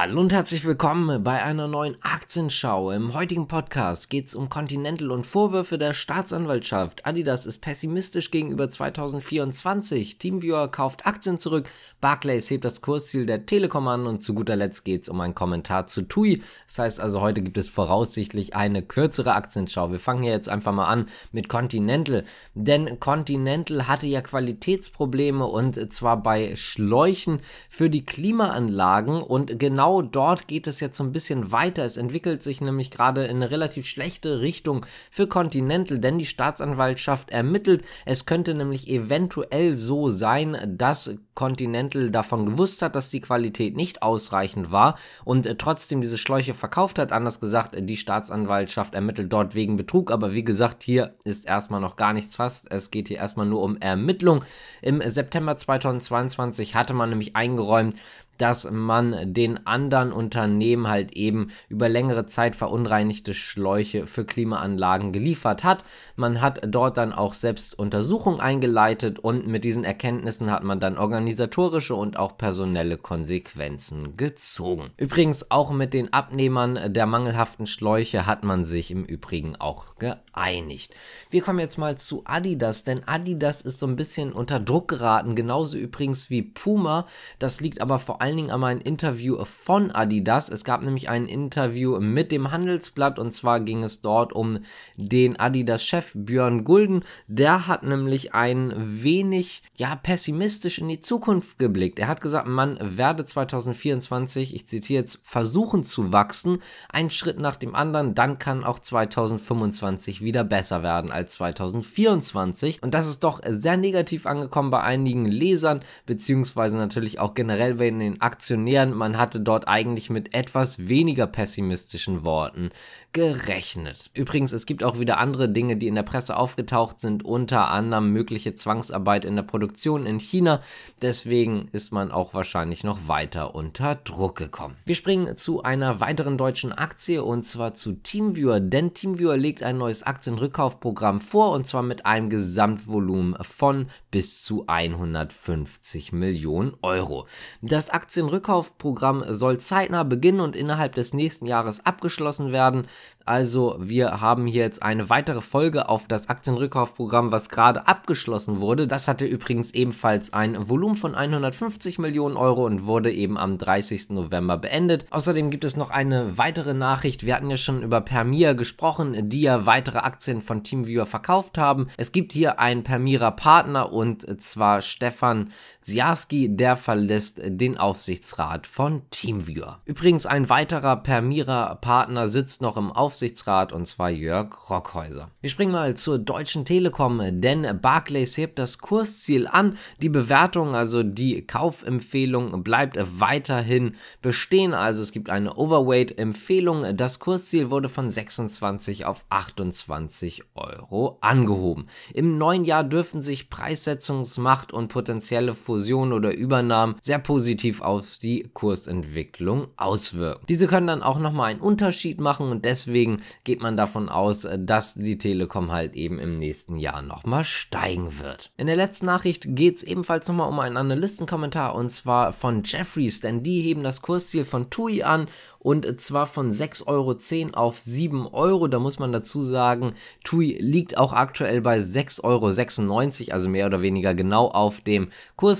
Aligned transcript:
Hallo 0.00 0.20
und 0.20 0.32
herzlich 0.32 0.64
willkommen 0.64 1.24
bei 1.24 1.42
einer 1.42 1.66
neuen 1.66 1.96
Aktienschau. 2.04 2.92
Im 2.92 3.14
heutigen 3.14 3.48
Podcast 3.48 4.08
geht 4.10 4.28
es 4.28 4.36
um 4.36 4.48
Continental 4.48 5.10
und 5.10 5.26
Vorwürfe 5.26 5.76
der 5.76 5.92
Staatsanwaltschaft. 5.92 7.04
Adidas 7.04 7.46
ist 7.46 7.58
pessimistisch 7.58 8.30
gegenüber 8.30 8.70
2024. 8.70 10.18
Teamviewer 10.18 10.68
kauft 10.70 11.04
Aktien 11.04 11.40
zurück. 11.40 11.68
Barclays 12.00 12.48
hebt 12.48 12.64
das 12.64 12.80
Kursziel 12.80 13.26
der 13.26 13.44
Telekom 13.44 13.88
an 13.88 14.06
und 14.06 14.22
zu 14.22 14.34
guter 14.34 14.54
Letzt 14.54 14.84
geht 14.84 15.02
es 15.02 15.08
um 15.08 15.20
einen 15.20 15.34
Kommentar 15.34 15.88
zu 15.88 16.02
TUI. 16.02 16.44
Das 16.68 16.78
heißt 16.78 17.00
also, 17.00 17.20
heute 17.20 17.42
gibt 17.42 17.58
es 17.58 17.68
voraussichtlich 17.68 18.54
eine 18.54 18.82
kürzere 18.82 19.34
Aktienschau. 19.34 19.90
Wir 19.90 19.98
fangen 19.98 20.22
hier 20.22 20.30
jetzt 20.30 20.48
einfach 20.48 20.72
mal 20.72 20.86
an 20.86 21.06
mit 21.32 21.48
Continental. 21.48 22.22
Denn 22.54 23.00
Continental 23.00 23.88
hatte 23.88 24.06
ja 24.06 24.20
Qualitätsprobleme 24.20 25.44
und 25.44 25.92
zwar 25.92 26.22
bei 26.22 26.54
Schläuchen 26.54 27.40
für 27.68 27.90
die 27.90 28.04
Klimaanlagen 28.04 29.20
und 29.20 29.58
genau 29.58 29.87
genau 29.88 30.02
dort 30.02 30.48
geht 30.48 30.66
es 30.66 30.80
jetzt 30.80 30.96
so 30.96 31.04
ein 31.04 31.12
bisschen 31.12 31.50
weiter. 31.50 31.84
Es 31.84 31.96
entwickelt 31.96 32.42
sich 32.42 32.60
nämlich 32.60 32.90
gerade 32.90 33.24
in 33.24 33.36
eine 33.36 33.50
relativ 33.50 33.86
schlechte 33.86 34.40
Richtung 34.40 34.84
für 35.10 35.26
Continental, 35.26 35.98
denn 35.98 36.18
die 36.18 36.26
Staatsanwaltschaft 36.26 37.30
ermittelt. 37.30 37.84
Es 38.04 38.26
könnte 38.26 38.54
nämlich 38.54 38.88
eventuell 38.88 39.76
so 39.76 40.10
sein, 40.10 40.56
dass 40.76 41.16
Continental 41.34 42.10
davon 42.10 42.46
gewusst 42.46 42.82
hat, 42.82 42.96
dass 42.96 43.10
die 43.10 43.20
Qualität 43.20 43.76
nicht 43.76 44.02
ausreichend 44.02 44.72
war 44.72 44.98
und 45.24 45.46
äh, 45.46 45.54
trotzdem 45.54 46.00
diese 46.00 46.18
Schläuche 46.18 46.52
verkauft 46.52 46.98
hat. 46.98 47.12
Anders 47.12 47.40
gesagt, 47.40 47.76
die 47.78 47.96
Staatsanwaltschaft 47.96 48.94
ermittelt 48.94 49.32
dort 49.32 49.54
wegen 49.54 49.76
Betrug, 49.76 50.10
aber 50.10 50.34
wie 50.34 50.44
gesagt, 50.44 50.82
hier 50.82 51.14
ist 51.24 51.46
erstmal 51.46 51.80
noch 51.80 51.96
gar 51.96 52.12
nichts 52.12 52.34
fast. 52.36 52.70
Es 52.72 52.90
geht 52.90 53.08
hier 53.08 53.18
erstmal 53.18 53.46
nur 53.46 53.62
um 53.62 53.76
Ermittlung. 53.76 54.42
Im 54.82 55.00
September 55.00 55.56
2022 55.56 56.74
hatte 56.74 56.92
man 56.92 57.10
nämlich 57.10 57.36
eingeräumt, 57.36 57.96
dass 58.38 58.70
man 58.70 59.34
den 59.34 59.66
anderen 59.66 60.12
Unternehmen 60.12 60.88
halt 60.88 61.12
eben 61.12 61.48
über 61.68 61.88
längere 61.88 62.26
Zeit 62.26 62.56
verunreinigte 62.56 63.34
Schläuche 63.34 64.06
für 64.06 64.24
Klimaanlagen 64.24 65.12
geliefert 65.12 65.64
hat. 65.64 65.84
Man 66.16 66.40
hat 66.40 66.60
dort 66.66 66.96
dann 66.96 67.12
auch 67.12 67.34
selbst 67.34 67.78
Untersuchungen 67.78 68.40
eingeleitet 68.40 69.18
und 69.18 69.46
mit 69.46 69.64
diesen 69.64 69.84
Erkenntnissen 69.84 70.50
hat 70.50 70.64
man 70.64 70.80
dann 70.80 70.98
organisatorische 70.98 71.94
und 71.94 72.18
auch 72.18 72.36
personelle 72.38 72.96
Konsequenzen 72.96 74.16
gezogen. 74.16 74.90
Übrigens 74.96 75.50
auch 75.50 75.70
mit 75.70 75.92
den 75.92 76.12
Abnehmern 76.12 76.92
der 76.92 77.06
mangelhaften 77.06 77.66
Schläuche 77.66 78.26
hat 78.26 78.44
man 78.44 78.64
sich 78.64 78.90
im 78.90 79.04
Übrigen 79.04 79.56
auch 79.56 79.96
geeinigt. 79.96 80.94
Wir 81.30 81.42
kommen 81.42 81.58
jetzt 81.58 81.78
mal 81.78 81.98
zu 81.98 82.22
Adidas, 82.24 82.84
denn 82.84 83.06
Adidas 83.06 83.62
ist 83.62 83.78
so 83.78 83.86
ein 83.86 83.96
bisschen 83.96 84.32
unter 84.32 84.60
Druck 84.60 84.88
geraten, 84.88 85.34
genauso 85.34 85.76
übrigens 85.76 86.30
wie 86.30 86.42
Puma. 86.42 87.06
Das 87.38 87.60
liegt 87.60 87.80
aber 87.80 87.98
vor 87.98 88.22
allen 88.28 88.36
Dingen 88.36 88.50
an 88.50 88.64
einem 88.64 88.80
Interview 88.80 89.44
von 89.44 89.90
Adidas. 89.90 90.48
Es 90.48 90.64
gab 90.64 90.82
nämlich 90.82 91.08
ein 91.08 91.26
Interview 91.26 91.98
mit 92.00 92.32
dem 92.32 92.50
Handelsblatt 92.50 93.18
und 93.18 93.32
zwar 93.32 93.60
ging 93.60 93.84
es 93.84 94.00
dort 94.00 94.32
um 94.32 94.60
den 94.96 95.38
Adidas-Chef 95.38 96.12
Björn 96.14 96.64
Gulden. 96.64 97.04
Der 97.26 97.66
hat 97.66 97.82
nämlich 97.82 98.34
ein 98.34 98.72
wenig 98.76 99.62
ja 99.76 99.94
pessimistisch 99.94 100.78
in 100.78 100.88
die 100.88 101.00
Zukunft 101.00 101.18
Zukunft 101.18 101.58
geblickt. 101.58 101.98
Er 101.98 102.08
hat 102.08 102.20
gesagt, 102.20 102.46
man 102.46 102.78
werde 102.80 103.24
2024, 103.24 104.54
ich 104.54 104.66
zitiere 104.66 105.02
jetzt, 105.02 105.18
versuchen 105.22 105.84
zu 105.84 106.12
wachsen, 106.12 106.58
einen 106.88 107.10
Schritt 107.10 107.38
nach 107.38 107.56
dem 107.56 107.74
anderen, 107.74 108.14
dann 108.14 108.38
kann 108.38 108.64
auch 108.64 108.78
2025 108.78 110.22
wieder 110.22 110.44
besser 110.44 110.82
werden 110.82 111.10
als 111.10 111.34
2024. 111.34 112.82
Und 112.82 112.94
das 112.94 113.08
ist 113.08 113.24
doch 113.24 113.40
sehr 113.46 113.76
negativ 113.76 114.26
angekommen 114.26 114.70
bei 114.70 114.80
einigen 114.80 115.26
Lesern, 115.26 115.80
beziehungsweise 116.06 116.76
natürlich 116.76 117.18
auch 117.20 117.34
generell 117.34 117.74
bei 117.74 117.90
den 117.90 118.17
Aktionären. 118.20 118.94
Man 118.94 119.16
hatte 119.16 119.40
dort 119.40 119.68
eigentlich 119.68 120.10
mit 120.10 120.34
etwas 120.34 120.88
weniger 120.88 121.26
pessimistischen 121.26 122.24
Worten 122.24 122.70
gerechnet. 123.12 124.10
Übrigens, 124.14 124.52
es 124.52 124.66
gibt 124.66 124.84
auch 124.84 124.98
wieder 125.00 125.18
andere 125.18 125.48
Dinge, 125.48 125.76
die 125.76 125.88
in 125.88 125.94
der 125.94 126.02
Presse 126.02 126.36
aufgetaucht 126.36 127.00
sind, 127.00 127.24
unter 127.24 127.70
anderem 127.70 128.12
mögliche 128.12 128.54
Zwangsarbeit 128.54 129.24
in 129.24 129.34
der 129.34 129.42
Produktion 129.42 130.06
in 130.06 130.20
China. 130.20 130.60
Deswegen 131.00 131.68
ist 131.72 131.90
man 131.90 132.12
auch 132.12 132.34
wahrscheinlich 132.34 132.84
noch 132.84 133.08
weiter 133.08 133.54
unter 133.54 133.94
Druck 133.94 134.36
gekommen. 134.36 134.76
Wir 134.84 134.94
springen 134.94 135.36
zu 135.36 135.62
einer 135.62 136.00
weiteren 136.00 136.36
deutschen 136.36 136.72
Aktie 136.72 137.24
und 137.24 137.44
zwar 137.44 137.74
zu 137.74 137.94
Teamviewer, 137.94 138.60
denn 138.60 138.94
Teamviewer 138.94 139.36
legt 139.36 139.62
ein 139.62 139.78
neues 139.78 140.02
Aktienrückkaufprogramm 140.02 141.20
vor 141.20 141.52
und 141.52 141.66
zwar 141.66 141.82
mit 141.82 142.04
einem 142.04 142.30
Gesamtvolumen 142.30 143.36
von 143.42 143.86
bis 144.10 144.44
zu 144.44 144.64
150 144.66 146.12
Millionen 146.12 146.74
Euro. 146.82 147.26
Das 147.62 147.90
Aktienrückkaufprogramm 148.08 149.22
soll 149.28 149.58
zeitnah 149.58 150.02
beginnen 150.02 150.40
und 150.40 150.56
innerhalb 150.56 150.94
des 150.94 151.12
nächsten 151.12 151.44
Jahres 151.44 151.84
abgeschlossen 151.84 152.52
werden. 152.52 152.86
Also 153.26 153.76
wir 153.78 154.22
haben 154.22 154.46
hier 154.46 154.62
jetzt 154.62 154.82
eine 154.82 155.10
weitere 155.10 155.42
Folge 155.42 155.90
auf 155.90 156.08
das 156.08 156.30
Aktienrückkaufprogramm, 156.30 157.32
was 157.32 157.50
gerade 157.50 157.86
abgeschlossen 157.86 158.60
wurde. 158.60 158.86
Das 158.86 159.08
hatte 159.08 159.26
übrigens 159.26 159.74
ebenfalls 159.74 160.32
ein 160.32 160.70
Volumen 160.70 160.94
von 160.94 161.14
150 161.14 161.98
Millionen 161.98 162.38
Euro 162.38 162.64
und 162.64 162.86
wurde 162.86 163.12
eben 163.12 163.36
am 163.36 163.58
30. 163.58 164.08
November 164.08 164.56
beendet. 164.56 165.04
Außerdem 165.10 165.50
gibt 165.50 165.64
es 165.64 165.76
noch 165.76 165.90
eine 165.90 166.38
weitere 166.38 166.72
Nachricht. 166.72 167.26
Wir 167.26 167.34
hatten 167.34 167.50
ja 167.50 167.58
schon 167.58 167.82
über 167.82 168.00
Permira 168.00 168.54
gesprochen, 168.54 169.28
die 169.28 169.42
ja 169.42 169.66
weitere 169.66 169.98
Aktien 169.98 170.40
von 170.40 170.64
TeamViewer 170.64 171.04
verkauft 171.04 171.58
haben. 171.58 171.88
Es 171.98 172.12
gibt 172.12 172.32
hier 172.32 172.58
einen 172.58 172.84
Permira 172.84 173.32
Partner 173.32 173.92
und 173.92 174.40
zwar 174.42 174.80
Stefan 174.80 175.50
Siarski, 175.88 176.54
der 176.54 176.76
verlässt 176.76 177.40
den 177.42 177.78
Aufsichtsrat 177.78 178.66
von 178.66 179.00
TeamViewer. 179.10 179.80
Übrigens 179.86 180.26
ein 180.26 180.50
weiterer 180.50 180.96
Permira 180.96 181.76
Partner 181.76 182.28
sitzt 182.28 182.60
noch 182.60 182.76
im 182.76 182.92
Aufsichtsrat 182.92 183.72
und 183.72 183.86
zwar 183.86 184.10
Jörg 184.10 184.68
Rockhäuser. 184.68 185.30
Wir 185.40 185.48
springen 185.48 185.72
mal 185.72 185.96
zur 185.96 186.18
Deutschen 186.18 186.66
Telekom, 186.66 187.22
denn 187.40 187.80
Barclays 187.80 188.36
hebt 188.36 188.58
das 188.58 188.78
Kursziel 188.78 189.46
an. 189.46 189.78
Die 190.02 190.10
Bewertung, 190.10 190.74
also 190.74 191.02
die 191.02 191.46
Kaufempfehlung, 191.46 192.62
bleibt 192.62 192.98
weiterhin 193.18 193.94
bestehen. 194.20 194.74
Also 194.74 195.00
es 195.00 195.10
gibt 195.10 195.30
eine 195.30 195.56
Overweight-Empfehlung. 195.56 196.84
Das 196.96 197.18
Kursziel 197.18 197.70
wurde 197.70 197.88
von 197.88 198.10
26 198.10 199.06
auf 199.06 199.24
28 199.30 200.42
Euro 200.54 201.16
angehoben. 201.22 201.86
Im 202.12 202.36
neuen 202.36 202.66
Jahr 202.66 202.84
dürfen 202.84 203.22
sich 203.22 203.48
Preissetzungsmacht 203.48 204.74
und 204.74 204.88
potenzielle 204.88 205.54
Fusionen 205.54 205.77
oder 206.12 206.34
Übernahmen 206.34 206.96
sehr 207.00 207.18
positiv 207.18 207.80
auf 207.80 208.18
die 208.18 208.50
Kursentwicklung 208.52 209.68
auswirken. 209.76 210.44
Diese 210.48 210.66
können 210.66 210.86
dann 210.86 211.02
auch 211.02 211.18
nochmal 211.18 211.50
einen 211.50 211.60
Unterschied 211.60 212.20
machen 212.20 212.48
und 212.50 212.64
deswegen 212.64 213.22
geht 213.44 213.62
man 213.62 213.76
davon 213.76 214.08
aus, 214.08 214.46
dass 214.58 214.94
die 214.94 215.18
Telekom 215.18 215.72
halt 215.72 215.94
eben 215.94 216.18
im 216.18 216.38
nächsten 216.38 216.76
Jahr 216.76 217.02
nochmal 217.02 217.44
steigen 217.44 218.18
wird. 218.18 218.50
In 218.56 218.66
der 218.66 218.76
letzten 218.76 219.06
Nachricht 219.06 219.44
geht 219.48 219.78
es 219.78 219.82
ebenfalls 219.82 220.28
nochmal 220.28 220.48
um 220.48 220.58
einen 220.60 220.76
Analystenkommentar 220.76 221.74
und 221.74 221.90
zwar 221.90 222.32
von 222.32 222.62
Jeffries, 222.64 223.20
denn 223.20 223.42
die 223.42 223.62
heben 223.62 223.82
das 223.82 224.02
Kursziel 224.02 224.44
von 224.44 224.70
TUI 224.70 225.02
an 225.02 225.28
und 225.58 226.00
zwar 226.00 226.26
von 226.26 226.52
6,10 226.52 226.86
Euro 226.86 227.58
auf 227.58 227.80
7 227.80 228.26
Euro. 228.28 228.68
Da 228.68 228.78
muss 228.78 228.98
man 228.98 229.12
dazu 229.12 229.42
sagen, 229.42 229.94
TUI 230.24 230.56
liegt 230.60 230.96
auch 230.96 231.12
aktuell 231.12 231.60
bei 231.60 231.78
6,96 231.78 232.22
Euro, 232.24 233.32
also 233.34 233.48
mehr 233.48 233.66
oder 233.66 233.82
weniger 233.82 234.14
genau 234.14 234.48
auf 234.48 234.80
dem 234.80 235.08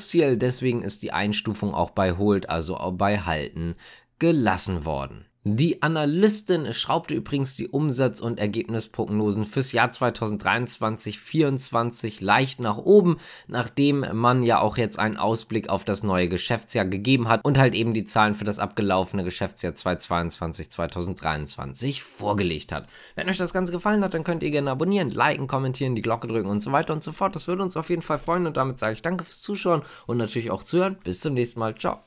Kursziel. 0.09 0.39
Deswegen 0.39 0.83
ist 0.83 1.03
die 1.03 1.13
Einstufung 1.13 1.75
auch 1.75 1.91
bei 1.91 2.17
Hold, 2.17 2.49
also 2.49 2.77
auch 2.79 2.93
bei 2.93 3.21
Halten 3.21 3.77
gelassen 4.19 4.85
worden. 4.87 5.27
Die 5.51 5.83
Analystin 5.83 6.75
schraubte 6.75 7.15
übrigens 7.15 7.57
die 7.57 7.69
Umsatz- 7.69 8.21
und 8.21 8.39
Ergebnisprognosen 8.39 9.47
fürs 9.47 9.73
Jahr 9.73 9.89
2023-24 9.89 12.23
leicht 12.23 12.61
nach 12.61 12.77
oben, 12.77 13.17
nachdem 13.47 14.05
man 14.13 14.43
ja 14.43 14.61
auch 14.61 14.77
jetzt 14.77 14.99
einen 14.99 15.17
Ausblick 15.17 15.71
auf 15.71 15.85
das 15.85 16.03
neue 16.03 16.29
Geschäftsjahr 16.29 16.85
gegeben 16.85 17.29
hat 17.29 17.43
und 17.47 17.57
halt 17.57 17.75
eben 17.75 17.95
die 17.95 18.05
Zahlen 18.05 18.35
für 18.35 18.45
das 18.45 18.59
abgelaufene 18.59 19.25
Geschäftsjahr 19.25 19.73
2022-2023 19.73 22.03
vorgelegt 22.03 22.71
hat. 22.71 22.87
Wenn 23.15 23.31
euch 23.31 23.39
das 23.39 23.55
Ganze 23.55 23.73
gefallen 23.73 24.05
hat, 24.05 24.13
dann 24.13 24.25
könnt 24.25 24.43
ihr 24.43 24.51
gerne 24.51 24.71
abonnieren, 24.71 25.09
liken, 25.09 25.47
kommentieren, 25.47 25.97
die 25.97 26.03
Glocke 26.03 26.29
drücken 26.29 26.51
und 26.51 26.63
so 26.63 26.73
weiter 26.73 26.93
und 26.93 27.03
so 27.03 27.13
fort. 27.13 27.35
Das 27.35 27.49
würde 27.49 27.63
uns 27.63 27.75
auf 27.75 27.89
jeden 27.89 28.03
Fall 28.03 28.19
freuen 28.19 28.47
und 28.47 28.59
damit 28.59 28.79
sage 28.79 28.93
ich 28.93 29.01
danke 29.01 29.25
fürs 29.25 29.41
Zuschauen 29.41 29.81
und 30.07 30.19
natürlich 30.19 30.51
auch 30.51 30.63
zuhören. 30.63 30.99
Bis 31.05 31.21
zum 31.21 31.33
nächsten 31.33 31.59
Mal. 31.59 31.75
Ciao. 31.75 31.97